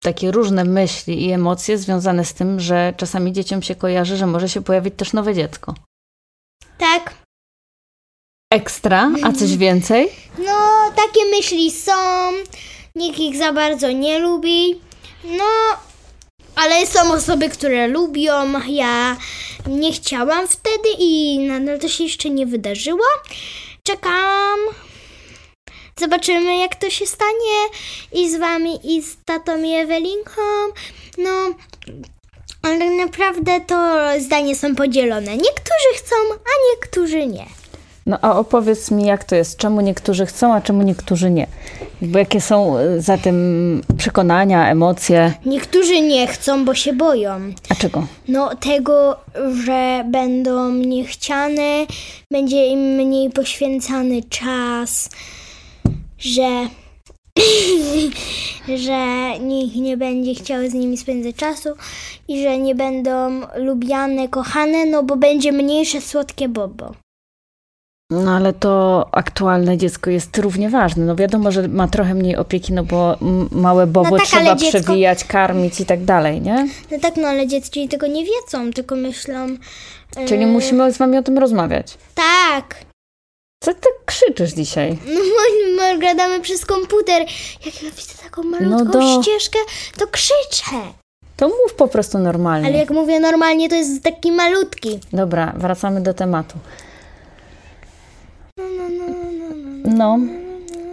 takie 0.03 0.31
różne 0.31 0.65
myśli 0.65 1.27
i 1.27 1.33
emocje 1.33 1.79
związane 1.79 2.25
z 2.25 2.35
tym, 2.35 2.61
że 2.61 2.95
czasami 2.97 3.33
dzieciom 3.33 3.63
się 3.63 3.75
kojarzy, 3.75 4.17
że 4.17 4.27
może 4.27 4.49
się 4.49 4.63
pojawić 4.63 4.95
też 4.97 5.13
nowe 5.13 5.35
dziecko. 5.35 5.75
Tak, 6.79 7.15
Ekstra, 8.53 9.11
a 9.23 9.33
coś 9.33 9.57
więcej? 9.57 10.09
no 10.39 10.91
takie 10.97 11.25
myśli 11.31 11.71
są, 11.71 11.93
nikt 12.95 13.19
ich 13.19 13.37
za 13.37 13.53
bardzo 13.53 13.91
nie 13.93 14.19
lubi, 14.19 14.81
no 15.25 15.45
ale 16.57 16.87
są 16.87 17.13
osoby, 17.13 17.49
które 17.49 17.89
lubią, 17.89 18.61
ja 18.69 19.17
nie 19.67 19.93
chciałam 19.93 20.49
wtedy 20.49 20.89
i 20.99 21.39
nadal 21.39 21.79
to 21.79 21.89
się 21.89 22.05
jeszcze 22.05 22.31
nie 22.31 22.47
wydarzyło. 22.47 23.05
Czekam, 23.83 24.59
zobaczymy 26.01 26.59
jak 26.59 26.77
to 26.77 26.91
się 26.91 27.07
stanie 27.07 27.59
i 28.13 28.31
z 28.31 28.37
wami 28.37 28.97
i 28.97 29.03
z 29.03 29.17
tatą 29.25 29.63
i 29.63 29.73
Ewelinką, 29.73 30.43
no 31.19 31.31
ale 32.75 32.89
tak 32.89 33.07
naprawdę 33.07 33.61
to 33.61 34.01
zdania 34.21 34.55
są 34.55 34.75
podzielone. 34.75 35.37
Niektórzy 35.37 35.91
chcą, 35.97 36.15
a 36.33 36.53
niektórzy 36.71 37.27
nie. 37.27 37.45
No 38.07 38.19
a 38.23 38.39
opowiedz 38.39 38.91
mi, 38.91 39.07
jak 39.07 39.25
to 39.25 39.35
jest? 39.35 39.57
Czemu 39.57 39.81
niektórzy 39.81 40.27
chcą, 40.27 40.55
a 40.55 40.61
czemu 40.61 40.83
niektórzy 40.83 41.31
nie? 41.31 41.47
Jakby 42.03 42.19
jakie 42.19 42.41
są 42.41 42.79
y, 42.79 43.01
za 43.01 43.19
tym 43.19 43.83
przekonania, 43.99 44.71
emocje? 44.71 45.33
Niektórzy 45.47 46.01
nie 46.01 46.27
chcą, 46.27 46.65
bo 46.65 46.75
się 46.75 46.93
boją. 46.93 47.31
A 47.69 47.75
czego? 47.75 48.07
No 48.29 48.57
tego, 48.57 49.17
że 49.65 50.05
będą 50.11 50.71
niechciane, 50.71 51.87
będzie 52.31 52.67
im 52.67 52.81
mniej 52.81 53.31
poświęcany 53.31 54.23
czas, 54.23 55.09
że 56.19 56.69
że 58.87 59.39
nikt 59.41 59.77
nie 59.77 59.97
będzie 59.97 60.35
chciał 60.35 60.71
z 60.71 60.75
nimi 60.75 60.97
spędzać 60.97 61.37
czasu 61.37 61.69
i 62.29 62.43
że 62.43 62.59
nie 62.59 62.75
będą 62.75 63.41
lubiane, 63.57 64.29
kochane, 64.29 64.87
no 64.87 65.03
bo 65.03 65.17
będzie 65.17 65.53
mniejsze 65.53 66.01
słodkie 66.01 66.49
bobo. 66.49 66.95
No 68.11 68.37
ale 68.37 68.53
to 68.53 69.07
aktualne 69.13 69.79
dziecko 69.79 70.11
jest 70.11 70.39
równie 70.39 70.71
ważne. 70.71 71.05
No 71.05 71.17
wiadomo, 71.17 71.53
że 71.53 71.69
ma 71.69 71.89
trochę 71.89 72.15
mniej 72.15 72.37
opieki, 72.37 72.73
no 72.73 72.85
bo 72.85 73.17
małe 73.51 73.87
bobo 73.87 74.11
No 74.11 74.17
tak, 74.17 74.27
trzeba 74.27 74.57
dziecko- 74.57 74.81
przewijać, 74.81 75.25
karmić 75.25 75.81
i 75.81 75.87
tak 75.87 76.05
dalej, 76.05 76.41
nie? 76.41 76.69
No 76.91 76.99
tak, 77.03 77.17
no 77.17 77.29
ale 77.29 77.47
dzieci 77.47 77.89
tego 77.89 78.07
nie 78.07 78.25
wiedzą, 78.25 78.73
tylko 78.73 78.97
myślą... 78.97 79.47
Czyli 80.27 80.43
e, 80.45 80.47
musimy 80.47 80.93
z 80.93 80.99
wami 80.99 81.19
o 81.19 81.23
tym 81.23 81.39
rozmawiać. 81.39 81.99
Tak, 82.15 82.85
Co 83.65 83.75
ty 83.75 83.89
krzyczysz 84.05 84.53
dzisiaj? 84.53 84.99
No 85.07 85.21
my 85.83 85.99
gadamy 85.99 86.41
przez 86.41 86.67
komputer. 86.67 87.23
Jak 87.67 87.83
ja 87.83 87.91
widzę 87.91 88.15
taką 88.23 88.43
malutką 88.43 88.85
No 88.85 88.85
do- 88.85 89.23
ścieżkę, 89.23 89.59
to 89.99 90.07
krzyczę. 90.07 90.77
To 91.37 91.49
mów 91.49 91.75
po 91.77 91.89
prostu 91.89 92.19
normalnie. 92.19 92.69
Ale 92.69 92.79
jak 92.79 92.91
mówię 92.91 93.21
normalnie, 93.21 93.69
to 93.69 93.75
jest 93.75 94.03
taki 94.03 94.33
malutki. 94.33 95.01
Dobra, 95.13 95.53
wracamy 95.57 96.01
do 96.01 96.15
tematu. 96.15 96.59
No, 98.59 98.65
no, 98.79 98.89
no, 98.89 99.05
no, 99.39 99.55
no. 99.85 100.17
No, 100.17 100.19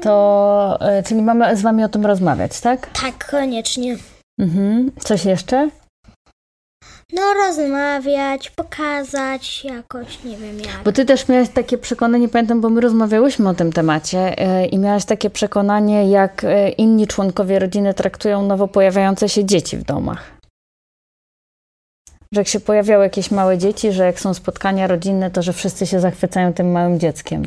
to 0.02 0.78
e, 0.82 1.04
czyli 1.04 1.22
mamy 1.22 1.58
z 1.58 1.62
wami 1.62 1.84
o 1.84 1.90
tym 1.90 2.06
rozmawiać, 2.06 2.60
tak? 2.60 2.90
Tak, 3.02 3.28
koniecznie. 3.32 3.98
Mhm. 4.40 4.92
Coś 5.00 5.26
jeszcze? 5.26 5.70
No 7.14 7.34
rozmawiać, 7.34 8.50
pokazać 8.50 9.66
jakoś, 9.66 10.24
nie 10.24 10.38
wiem 10.38 10.60
jak. 10.60 10.84
Bo 10.86 10.92
ty 10.92 11.06
też 11.06 11.28
miałaś 11.28 11.50
takie 11.50 11.78
przekonanie, 11.78 12.30
pamiętam, 12.30 12.62
bo 12.62 12.70
my 12.70 12.82
rozmawiałyśmy 12.82 13.50
o 13.50 13.54
tym 13.54 13.74
temacie 13.74 14.38
e, 14.38 14.66
i 14.66 14.78
miałaś 14.78 15.06
takie 15.06 15.30
przekonanie, 15.30 16.10
jak 16.10 16.44
e, 16.44 16.70
inni 16.70 17.08
członkowie 17.08 17.60
rodziny 17.60 17.94
traktują 17.94 18.42
nowo 18.42 18.68
pojawiające 18.68 19.30
się 19.30 19.46
dzieci 19.46 19.78
w 19.78 19.84
domach. 19.84 20.32
Że 22.34 22.42
jak 22.42 22.48
się 22.48 22.60
pojawiały 22.60 23.04
jakieś 23.04 23.32
małe 23.32 23.58
dzieci, 23.58 23.92
że 23.92 24.06
jak 24.06 24.20
są 24.20 24.34
spotkania 24.34 24.88
rodzinne, 24.88 25.32
to 25.32 25.42
że 25.42 25.54
wszyscy 25.54 25.86
się 25.88 26.00
zachwycają 26.00 26.54
tym 26.54 26.72
małym 26.72 27.00
dzieckiem. 27.00 27.44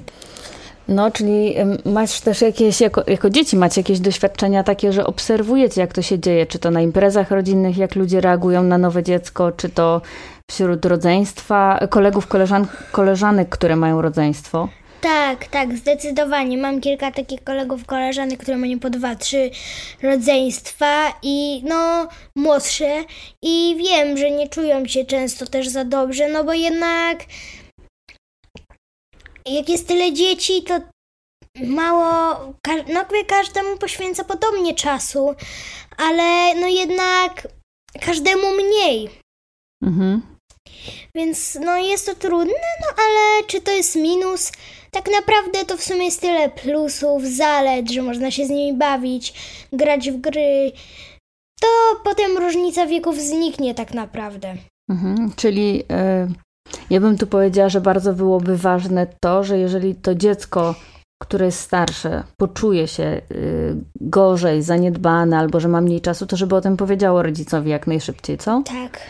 No, 0.89 1.11
czyli 1.11 1.55
masz 1.85 2.21
też 2.21 2.41
jakieś, 2.41 2.81
jako, 2.81 3.03
jako 3.07 3.31
dzieci 3.31 3.57
macie 3.57 3.81
jakieś 3.81 4.01
doświadczenia 4.01 4.63
takie, 4.63 4.93
że 4.93 5.07
obserwujecie, 5.07 5.81
jak 5.81 5.93
to 5.93 6.03
się 6.03 6.19
dzieje, 6.19 6.47
czy 6.47 6.59
to 6.59 6.71
na 6.71 6.81
imprezach 6.81 7.31
rodzinnych, 7.31 7.77
jak 7.77 7.95
ludzie 7.95 8.21
reagują 8.21 8.63
na 8.63 8.79
nowe 8.79 9.03
dziecko, 9.03 9.53
czy 9.53 9.69
to 9.69 10.01
wśród 10.51 10.85
rodzeństwa, 10.85 11.79
kolegów, 11.91 12.27
koleżan, 12.27 12.67
koleżanek, 12.93 13.49
które 13.49 13.77
mają 13.77 14.03
rodzeństwo. 14.03 14.69
Tak, 15.01 15.47
tak, 15.47 15.77
zdecydowanie. 15.77 16.59
Mam 16.59 16.81
kilka 16.81 17.11
takich 17.11 17.45
kolegów, 17.45 17.87
koleżanek, 17.87 18.41
które 18.41 18.57
mają 18.57 18.79
po 18.79 18.91
dwa, 18.91 19.15
trzy 19.17 19.51
rodzeństwa 20.03 21.13
i 21.23 21.63
no 21.69 22.09
młodsze 22.37 23.05
i 23.43 23.77
wiem, 23.79 24.17
że 24.17 24.31
nie 24.31 24.49
czują 24.49 24.87
się 24.87 25.05
często 25.05 25.47
też 25.47 25.69
za 25.69 25.85
dobrze, 25.85 26.29
no 26.29 26.45
bo 26.45 26.53
jednak 26.53 27.19
jak 29.49 29.69
jest 29.69 29.89
tyle 29.89 30.13
dzieci, 30.13 30.63
to 30.63 30.81
mało, 31.67 32.37
no 32.93 33.05
każdemu 33.27 33.77
poświęca 33.77 34.25
podobnie 34.25 34.75
czasu, 34.75 35.35
ale 35.97 36.55
no 36.55 36.67
jednak 36.67 37.49
każdemu 38.01 38.53
mniej. 38.53 39.11
Mhm. 39.85 40.23
Więc 41.15 41.59
no 41.61 41.77
jest 41.77 42.07
to 42.07 42.15
trudne, 42.15 42.69
no 42.81 43.03
ale 43.05 43.47
czy 43.47 43.61
to 43.61 43.71
jest 43.71 43.97
minus? 43.97 44.53
Tak 44.91 45.11
naprawdę 45.11 45.65
to 45.65 45.77
w 45.77 45.85
sumie 45.85 46.05
jest 46.05 46.21
tyle 46.21 46.49
plusów, 46.49 47.25
zalet, 47.25 47.91
że 47.91 48.03
można 48.03 48.31
się 48.31 48.47
z 48.47 48.51
nimi 48.51 48.79
bawić, 48.79 49.35
grać 49.73 50.11
w 50.11 50.21
gry. 50.21 50.73
To 51.61 51.69
potem 52.05 52.39
różnica 52.39 52.87
wieków 52.87 53.17
zniknie 53.17 53.75
tak 53.75 53.95
naprawdę. 53.95 54.57
Mhm. 54.91 55.33
Czyli 55.37 55.81
y, 55.81 56.44
ja 56.91 57.01
bym 57.01 57.19
tu 57.19 57.27
powiedziała, 57.27 57.69
że 57.69 57.81
bardzo 57.81 58.13
byłoby 58.13 58.57
ważne 58.57 59.07
to, 59.21 59.45
że 59.45 59.59
jeżeli 59.59 59.95
to 59.95 60.15
dziecko, 60.15 60.75
które 61.23 61.47
jest 61.47 61.61
starsze, 61.61 62.23
poczuje 62.37 62.89
się 62.89 63.21
y, 63.33 63.77
gorzej, 64.01 64.63
zaniedbane 64.63 65.39
albo 65.39 65.61
że 65.61 65.69
ma 65.69 65.81
mniej 65.81 66.01
czasu, 66.01 66.27
to 66.27 66.37
żeby 66.37 66.57
o 66.57 66.61
tym 66.61 66.77
powiedziało 66.77 67.23
rodzicowi 67.23 67.71
jak 67.71 67.87
najszybciej, 67.87 68.39
co? 68.39 68.63
Tak. 68.67 69.01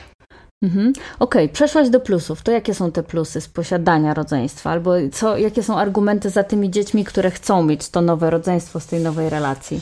Mhm. 0.65 0.93
Okej, 1.19 1.49
przeszłaś 1.49 1.91
do 1.91 2.01
plusów. 2.01 2.43
To 2.43 2.53
jakie 2.53 2.75
są 2.75 2.93
te 2.93 3.03
plusy 3.03 3.41
z 3.41 3.49
posiadania 3.49 4.15
rodzeństwa? 4.15 4.71
Albo 4.71 4.93
co, 5.13 5.39
jakie 5.39 5.63
są 5.63 5.79
argumenty 5.79 6.31
za 6.31 6.45
tymi 6.45 6.71
dziećmi, 6.71 7.05
które 7.05 7.31
chcą 7.31 7.63
mieć 7.63 7.89
to 7.89 8.01
nowe 8.01 8.31
rodzeństwo 8.31 8.81
z 8.81 8.87
tej 8.87 9.01
nowej 9.01 9.31
relacji? 9.31 9.81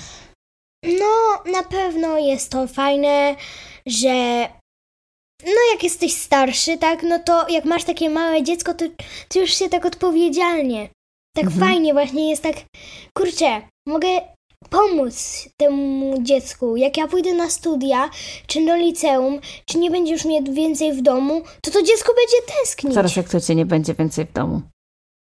No, 0.84 1.52
na 1.52 1.62
pewno 1.62 2.18
jest 2.18 2.50
to 2.50 2.66
fajne, 2.66 3.36
że 3.86 4.46
no 5.44 5.72
jak 5.72 5.82
jesteś 5.82 6.12
starszy, 6.14 6.78
tak, 6.78 7.02
no 7.02 7.18
to 7.18 7.48
jak 7.48 7.64
masz 7.64 7.84
takie 7.84 8.10
małe 8.10 8.42
dziecko, 8.42 8.74
to, 8.74 8.84
to 9.28 9.38
już 9.40 9.50
się 9.50 9.68
tak 9.68 9.84
odpowiedzialnie. 9.86 10.88
Tak 11.36 11.44
Mhm. 11.44 11.60
fajnie 11.60 11.92
właśnie 11.92 12.30
jest 12.30 12.42
tak, 12.42 12.56
kurczę, 13.18 13.62
mogę 13.88 14.08
pomóc 14.70 15.48
temu 15.56 16.14
dziecku. 16.22 16.76
Jak 16.76 16.96
ja 16.96 17.08
pójdę 17.08 17.34
na 17.34 17.50
studia, 17.50 18.10
czy 18.46 18.66
do 18.66 18.76
liceum, 18.76 19.40
czy 19.66 19.78
nie 19.78 19.90
będzie 19.90 20.12
już 20.12 20.24
mnie 20.24 20.42
więcej 20.42 20.92
w 20.92 21.02
domu, 21.02 21.42
to 21.62 21.70
to 21.70 21.82
dziecko 21.82 22.12
będzie 22.14 22.54
tęsknić. 22.56 22.94
Zaraz 22.94 23.16
jak 23.16 23.28
to 23.28 23.40
cię 23.40 23.54
nie 23.54 23.66
będzie 23.66 23.94
więcej 23.94 24.24
w 24.24 24.32
domu. 24.32 24.62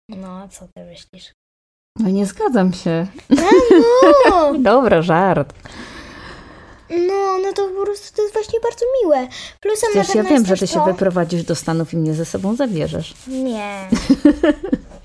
No, 0.10 0.27
a 0.27 0.48
co 0.48 0.65
ty 0.75 0.84
myślisz? 0.86 1.32
No 2.00 2.10
nie 2.10 2.25
zgadzam 2.25 2.74
się. 2.74 3.08
No, 4.29 4.53
Dobra, 4.60 5.01
żart. 5.01 5.53
No, 7.08 7.38
no 7.44 7.54
to 7.54 7.68
po 7.68 7.86
prostu 7.86 8.16
to 8.16 8.22
jest 8.22 8.34
właśnie 8.34 8.60
bardzo 8.60 8.86
miłe. 9.04 9.28
Plusem 9.60 9.90
Przecież 9.92 10.16
ja 10.16 10.24
wiem, 10.24 10.46
że 10.46 10.54
ty 10.54 10.60
też 10.60 10.70
się 10.70 10.80
to... 10.80 10.86
wyprowadzisz 10.86 11.44
do 11.44 11.56
Stanów 11.56 11.94
i 11.94 11.98
mnie 11.98 12.14
ze 12.14 12.26
sobą 12.26 12.56
zabierzesz. 12.56 13.14
Nie. 13.28 13.88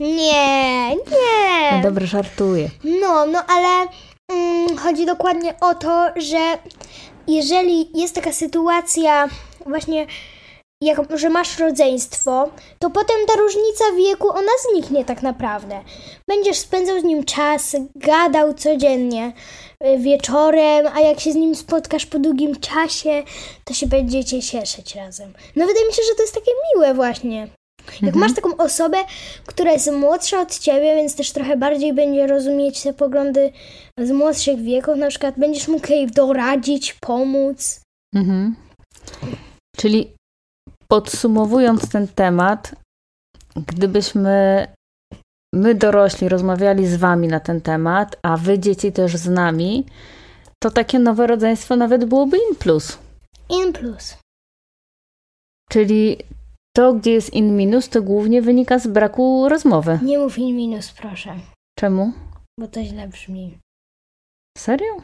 Nie, 0.01 0.89
nie. 0.91 1.73
No 1.73 1.83
dobra, 1.83 2.07
żartuję. 2.07 2.71
No, 2.85 3.27
no 3.27 3.45
ale 3.49 3.89
mm, 4.29 4.77
chodzi 4.77 5.07
dokładnie 5.07 5.55
o 5.61 5.75
to, 5.75 6.07
że 6.17 6.59
jeżeli 7.29 8.01
jest 8.01 8.15
taka 8.15 8.33
sytuacja 8.33 9.29
właśnie, 9.67 10.07
jak, 10.83 11.19
że 11.19 11.31
masz 11.31 11.59
rodzeństwo, 11.59 12.51
to 12.79 12.91
potem 12.91 13.17
ta 13.27 13.35
różnica 13.35 13.85
wieku, 13.97 14.29
ona 14.29 14.51
zniknie 14.71 15.05
tak 15.05 15.23
naprawdę. 15.23 15.81
Będziesz 16.29 16.59
spędzał 16.59 17.01
z 17.01 17.05
nim 17.05 17.25
czas, 17.25 17.77
gadał 17.97 18.55
codziennie 18.55 19.33
y, 19.85 19.99
wieczorem, 19.99 20.87
a 20.95 21.01
jak 21.01 21.21
się 21.21 21.33
z 21.33 21.35
nim 21.35 21.55
spotkasz 21.55 22.07
po 22.07 22.19
długim 22.19 22.61
czasie, 22.61 23.23
to 23.65 23.75
się 23.75 23.87
będziecie 23.87 24.43
cieszyć 24.43 24.95
razem. 24.95 25.33
No 25.57 25.67
wydaje 25.67 25.87
mi 25.87 25.93
się, 25.93 26.03
że 26.09 26.15
to 26.15 26.23
jest 26.23 26.35
takie 26.35 26.51
miłe 26.75 26.95
właśnie. 26.95 27.49
Jak 28.03 28.15
masz 28.15 28.35
taką 28.35 28.57
osobę, 28.57 28.99
która 29.47 29.73
jest 29.73 29.93
młodsza 29.93 30.41
od 30.41 30.59
ciebie, 30.59 30.97
więc 30.97 31.17
też 31.17 31.33
trochę 31.33 31.57
bardziej 31.57 31.93
będzie 31.93 32.27
rozumieć 32.27 32.83
te 32.83 32.93
poglądy 32.93 33.53
z 33.99 34.11
młodszych 34.11 34.63
wieków, 34.63 34.97
na 34.97 35.09
przykład 35.09 35.35
będziesz 35.39 35.69
mógł 35.69 35.93
jej 35.93 36.07
doradzić, 36.07 36.95
pomóc. 36.95 37.81
Mhm. 38.15 38.57
Czyli 39.77 40.18
podsumowując 40.91 41.89
ten 41.89 42.09
temat, 42.09 42.75
gdybyśmy 43.57 44.67
my 45.55 45.75
dorośli 45.75 46.29
rozmawiali 46.29 46.87
z 46.87 46.97
wami 46.97 47.29
na 47.29 47.41
ten 47.41 47.61
temat, 47.61 48.17
a 48.23 48.37
wy 48.37 48.59
dzieci 48.59 48.93
też 48.93 49.17
z 49.17 49.29
nami, 49.29 49.85
to 50.63 50.71
takie 50.71 50.99
nowe 50.99 51.27
rodzeństwo 51.27 51.77
nawet 51.77 52.05
byłoby 52.05 52.37
in 52.51 52.57
plus. 52.57 52.99
In 53.51 53.73
plus. 53.73 54.17
Czyli 55.71 56.17
to, 56.77 56.95
gdzie 56.95 57.13
jest 57.13 57.33
in 57.35 57.57
minus, 57.57 57.89
to 57.89 58.03
głównie 58.03 58.43
wynika 58.43 58.79
z 58.79 58.87
braku 58.87 59.49
rozmowy. 59.49 59.99
Nie 60.03 60.19
mów 60.19 60.39
in 60.39 60.57
minus, 60.57 60.93
proszę, 60.93 61.35
Czemu? 61.79 62.13
bo 62.61 62.69
to 62.69 62.83
źle 62.83 63.09
brzmi. 63.09 63.59
Serio? 64.59 64.97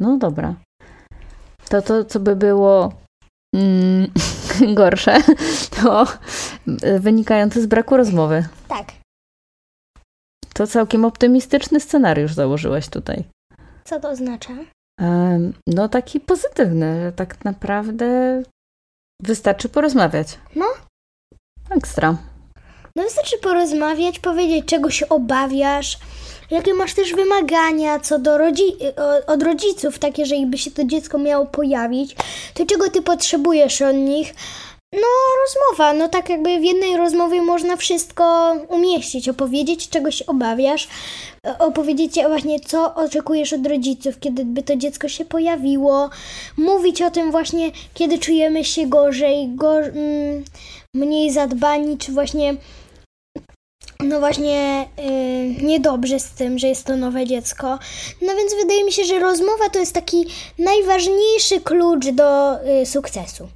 No 0.00 0.16
dobra. 0.18 0.54
To 1.68 1.82
to, 1.82 2.04
co 2.04 2.20
by 2.20 2.36
było 2.36 2.92
mm, 3.54 4.10
gorsze, 4.74 5.16
to 5.82 6.06
wynikające 6.98 7.62
z 7.62 7.66
braku 7.66 7.96
rozmowy. 7.96 8.46
Tak. 8.68 8.92
To 10.54 10.66
całkiem 10.66 11.04
optymistyczny 11.04 11.80
scenariusz 11.80 12.34
założyłaś 12.34 12.88
tutaj. 12.88 13.24
Co 13.84 14.00
to 14.00 14.10
oznacza? 14.10 14.52
No 15.66 15.88
taki 15.88 16.20
pozytywny, 16.20 17.02
że 17.02 17.12
tak 17.12 17.44
naprawdę 17.44 18.42
wystarczy 19.22 19.68
porozmawiać. 19.68 20.38
No. 20.56 20.66
Ekstra. 21.70 22.16
No 22.96 23.02
wystarczy 23.02 23.38
porozmawiać, 23.38 24.18
powiedzieć, 24.18 24.66
czego 24.66 24.90
się 24.90 25.08
obawiasz, 25.08 25.98
jakie 26.50 26.74
masz 26.74 26.94
też 26.94 27.14
wymagania 27.14 28.00
co 28.00 28.18
do 28.18 28.38
rodzi- 28.38 28.76
o- 28.96 29.32
od 29.32 29.42
rodziców, 29.42 29.98
takie, 29.98 30.26
że 30.26 30.36
jakby 30.36 30.58
się 30.58 30.70
to 30.70 30.84
dziecko 30.84 31.18
miało 31.18 31.46
pojawić, 31.46 32.16
to 32.54 32.66
czego 32.66 32.90
ty 32.90 33.02
potrzebujesz 33.02 33.82
od 33.82 33.96
nich. 33.96 34.34
No, 34.92 35.08
rozmowa, 35.44 35.92
no 35.92 36.08
tak 36.08 36.28
jakby 36.28 36.58
w 36.58 36.64
jednej 36.64 36.96
rozmowie 36.96 37.42
można 37.42 37.76
wszystko 37.76 38.52
umieścić, 38.68 39.28
opowiedzieć, 39.28 39.88
czego 39.88 40.10
się 40.10 40.26
obawiasz, 40.26 40.88
e, 41.46 41.58
opowiedzieć 41.58 42.14
właśnie, 42.28 42.60
co 42.60 42.94
oczekujesz 42.94 43.52
od 43.52 43.66
rodziców, 43.66 44.20
kiedy 44.20 44.44
by 44.44 44.62
to 44.62 44.76
dziecko 44.76 45.08
się 45.08 45.24
pojawiło, 45.24 46.10
mówić 46.56 47.02
o 47.02 47.10
tym 47.10 47.30
właśnie, 47.30 47.70
kiedy 47.94 48.18
czujemy 48.18 48.64
się 48.64 48.86
gorzej, 48.86 49.48
go, 49.48 49.78
mm, 49.78 50.44
mniej 50.94 51.30
zadbani, 51.30 51.98
czy 51.98 52.12
właśnie 52.12 52.54
no 54.04 54.20
właśnie 54.20 54.88
yy, 54.98 55.66
niedobrze 55.66 56.20
z 56.20 56.30
tym, 56.30 56.58
że 56.58 56.68
jest 56.68 56.86
to 56.86 56.96
nowe 56.96 57.26
dziecko. 57.26 57.78
No 58.22 58.36
więc 58.36 58.54
wydaje 58.62 58.84
mi 58.84 58.92
się, 58.92 59.04
że 59.04 59.18
rozmowa 59.18 59.68
to 59.72 59.78
jest 59.78 59.92
taki 59.92 60.26
najważniejszy 60.58 61.60
klucz 61.60 62.08
do 62.08 62.58
y, 62.82 62.86
sukcesu. 62.86 63.48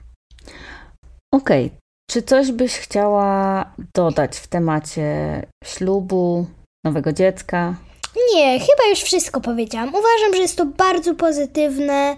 Okej. 1.34 1.70
Czy 2.10 2.22
coś 2.22 2.52
byś 2.52 2.72
chciała 2.72 3.64
dodać 3.94 4.36
w 4.36 4.46
temacie 4.46 5.42
ślubu, 5.64 6.46
nowego 6.84 7.12
dziecka? 7.12 7.74
Nie, 8.34 8.58
chyba 8.58 8.90
już 8.90 8.98
wszystko 8.98 9.40
powiedziałam. 9.40 9.88
Uważam, 9.88 10.34
że 10.34 10.42
jest 10.42 10.56
to 10.56 10.66
bardzo 10.66 11.14
pozytywne, 11.14 12.16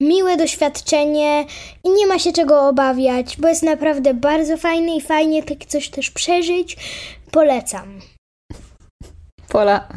miłe 0.00 0.36
doświadczenie 0.36 1.44
i 1.84 1.90
nie 1.90 2.06
ma 2.06 2.18
się 2.18 2.32
czego 2.32 2.68
obawiać, 2.68 3.36
bo 3.36 3.48
jest 3.48 3.62
naprawdę 3.62 4.14
bardzo 4.14 4.56
fajne 4.56 4.96
i 4.96 5.00
fajnie 5.00 5.42
takie 5.42 5.66
coś 5.66 5.88
też 5.88 6.10
przeżyć. 6.10 6.76
Polecam. 7.30 8.00
Pola 9.48 9.88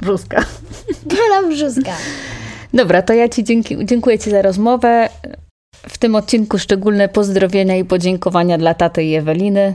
Brzuska. 0.00 0.44
Pola 1.08 1.48
Brzuska. 1.48 1.96
Dobra, 2.74 3.02
to 3.02 3.12
ja 3.12 3.28
Ci 3.28 3.44
dzięki, 3.44 3.76
dziękuję 3.84 4.18
Ci 4.18 4.30
za 4.30 4.42
rozmowę. 4.42 5.08
W 5.88 5.98
tym 5.98 6.14
odcinku 6.14 6.58
szczególne 6.58 7.08
pozdrowienia 7.08 7.76
i 7.76 7.84
podziękowania 7.84 8.58
dla 8.58 8.74
taty 8.74 9.04
i 9.04 9.14
Eweliny. 9.14 9.74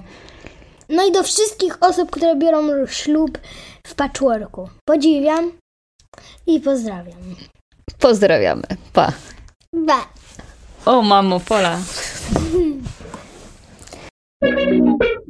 No 0.89 1.07
i 1.07 1.11
do 1.11 1.23
wszystkich 1.23 1.77
osób, 1.83 2.11
które 2.11 2.35
biorą 2.35 2.87
ślub 2.87 3.37
w 3.87 3.95
patchworku. 3.95 4.69
Podziwiam 4.85 5.51
i 6.47 6.59
pozdrawiam. 6.59 7.35
Pozdrawiamy. 7.99 8.63
Pa. 8.93 9.11
Ba. 9.73 10.07
O, 10.85 11.01
mamo, 11.01 11.39
Pola. 11.39 11.77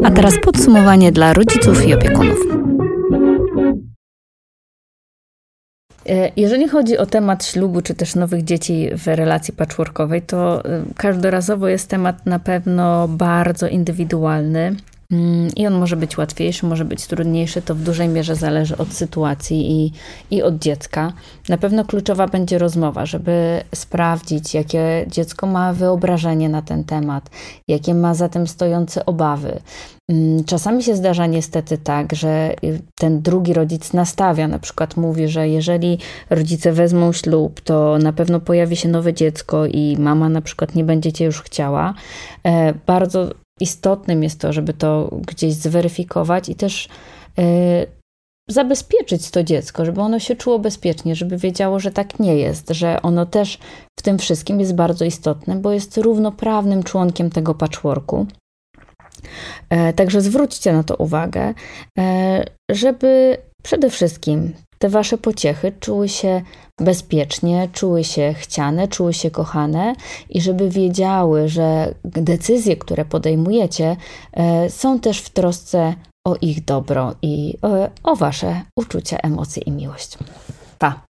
A 0.03 0.11
teraz 0.11 0.33
podsumowanie 0.43 1.11
dla 1.11 1.33
rodziców 1.33 1.85
i 1.87 1.93
opiekunów. 1.93 2.37
E, 6.09 6.31
Jeżeli 6.35 6.67
chodzi 6.67 6.97
o 6.97 7.05
temat 7.05 7.45
ślubu, 7.45 7.81
czy 7.81 7.93
też 7.93 8.15
nowych 8.15 8.43
dzieci 8.43 8.89
w 8.93 9.07
relacji 9.07 9.53
patchworkowej, 9.53 10.21
to 10.21 10.65
e, 10.65 10.83
każdorazowo 10.97 11.67
jest 11.67 11.89
temat 11.89 12.25
na 12.25 12.39
pewno 12.39 13.07
bardzo 13.07 13.67
indywidualny. 13.67 14.75
Mm, 15.11 15.49
I 15.55 15.67
on 15.67 15.73
może 15.73 15.95
być 15.95 16.17
łatwiejszy, 16.17 16.65
może 16.65 16.85
być 16.85 17.07
trudniejszy, 17.07 17.61
to 17.61 17.75
w 17.75 17.81
dużej 17.81 18.07
mierze 18.07 18.35
zależy 18.35 18.77
od 18.77 18.93
sytuacji 18.93 19.71
i, 19.71 19.91
i 20.31 20.43
od 20.43 20.59
dziecka. 20.59 21.13
Na 21.49 21.57
pewno 21.57 21.85
kluczowa 21.85 22.27
będzie 22.27 22.57
rozmowa, 22.57 23.05
żeby 23.05 23.61
sprawdzić, 23.75 24.53
jakie 24.53 25.05
dziecko 25.07 25.47
ma 25.47 25.73
wyobrażenie 25.73 26.49
na 26.49 26.61
ten 26.61 26.83
temat, 26.83 27.29
jakie 27.67 27.93
ma 27.93 28.13
za 28.13 28.29
tym 28.29 28.47
stojące 28.47 29.05
obawy. 29.05 29.59
Mm, 30.09 30.43
Czasami 30.43 30.83
się 30.83 30.95
zdarza 30.95 31.25
niestety 31.25 31.77
tak, 31.77 32.15
że 32.15 32.53
ten 32.95 33.21
drugi 33.21 33.53
rodzic 33.53 33.93
nastawia, 33.93 34.47
na 34.47 34.59
przykład 34.59 34.97
mówi, 34.97 35.27
że 35.27 35.49
jeżeli 35.49 35.97
rodzice 36.29 36.71
wezmą 36.71 37.13
ślub, 37.13 37.61
to 37.61 37.97
na 37.97 38.13
pewno 38.13 38.39
pojawi 38.39 38.75
się 38.75 38.89
nowe 38.89 39.13
dziecko 39.13 39.65
i 39.65 39.97
mama 39.99 40.29
na 40.29 40.41
przykład 40.41 40.75
nie 40.75 40.83
będzie 40.83 41.13
cię 41.13 41.25
już 41.25 41.41
chciała. 41.41 41.93
E, 42.43 42.73
Bardzo 42.87 43.29
istotnym 43.59 44.23
jest 44.23 44.39
to, 44.39 44.53
żeby 44.53 44.73
to 44.73 45.09
gdzieś 45.27 45.53
zweryfikować 45.53 46.49
i 46.49 46.55
też 46.55 46.89
e, 47.37 47.43
zabezpieczyć 48.49 49.31
to 49.31 49.43
dziecko, 49.43 49.85
żeby 49.85 50.01
ono 50.01 50.19
się 50.19 50.35
czuło 50.35 50.59
bezpiecznie, 50.59 51.15
żeby 51.15 51.37
wiedziało, 51.37 51.79
że 51.79 51.91
tak 51.91 52.19
nie 52.19 52.35
jest, 52.35 52.69
że 52.69 53.01
ono 53.01 53.25
też 53.25 53.59
w 53.99 54.01
tym 54.01 54.17
wszystkim 54.17 54.59
jest 54.59 54.75
bardzo 54.75 55.05
istotne, 55.05 55.55
bo 55.55 55.71
jest 55.71 55.97
równoprawnym 55.97 56.83
członkiem 56.83 57.29
tego 57.29 57.55
patchworku. 57.55 58.27
E, 59.69 59.93
Także 59.93 60.21
zwróćcie 60.21 60.73
na 60.73 60.83
to 60.83 60.95
uwagę, 60.95 61.53
e, 61.97 62.43
żeby 62.71 63.37
przede 63.63 63.89
wszystkim 63.89 64.53
te 64.79 64.89
wasze 64.89 65.17
pociechy 65.17 65.71
czuły 65.79 66.09
się 66.09 66.41
bezpiecznie, 66.79 67.69
czuły 67.73 68.03
się 68.03 68.33
chciane, 68.38 68.88
czuły 68.88 69.13
się 69.13 69.31
kochane 69.31 69.95
i 70.29 70.41
żeby 70.41 70.69
wiedziały, 70.69 71.47
że 71.47 71.95
decyzje, 72.03 72.77
które 72.77 73.05
podejmujecie, 73.05 73.97
e, 74.33 74.69
są 74.69 74.99
też 74.99 75.21
w 75.21 75.29
trosce 75.29 75.93
o 76.27 76.35
ich 76.41 76.65
dobro 76.65 77.15
i 77.21 77.57
o, 77.61 77.69
o 78.11 78.15
wasze 78.15 78.61
uczucia, 78.75 79.17
emocje 79.17 79.63
i 79.63 79.71
miłość. 79.71 80.17
Pa! 80.79 81.04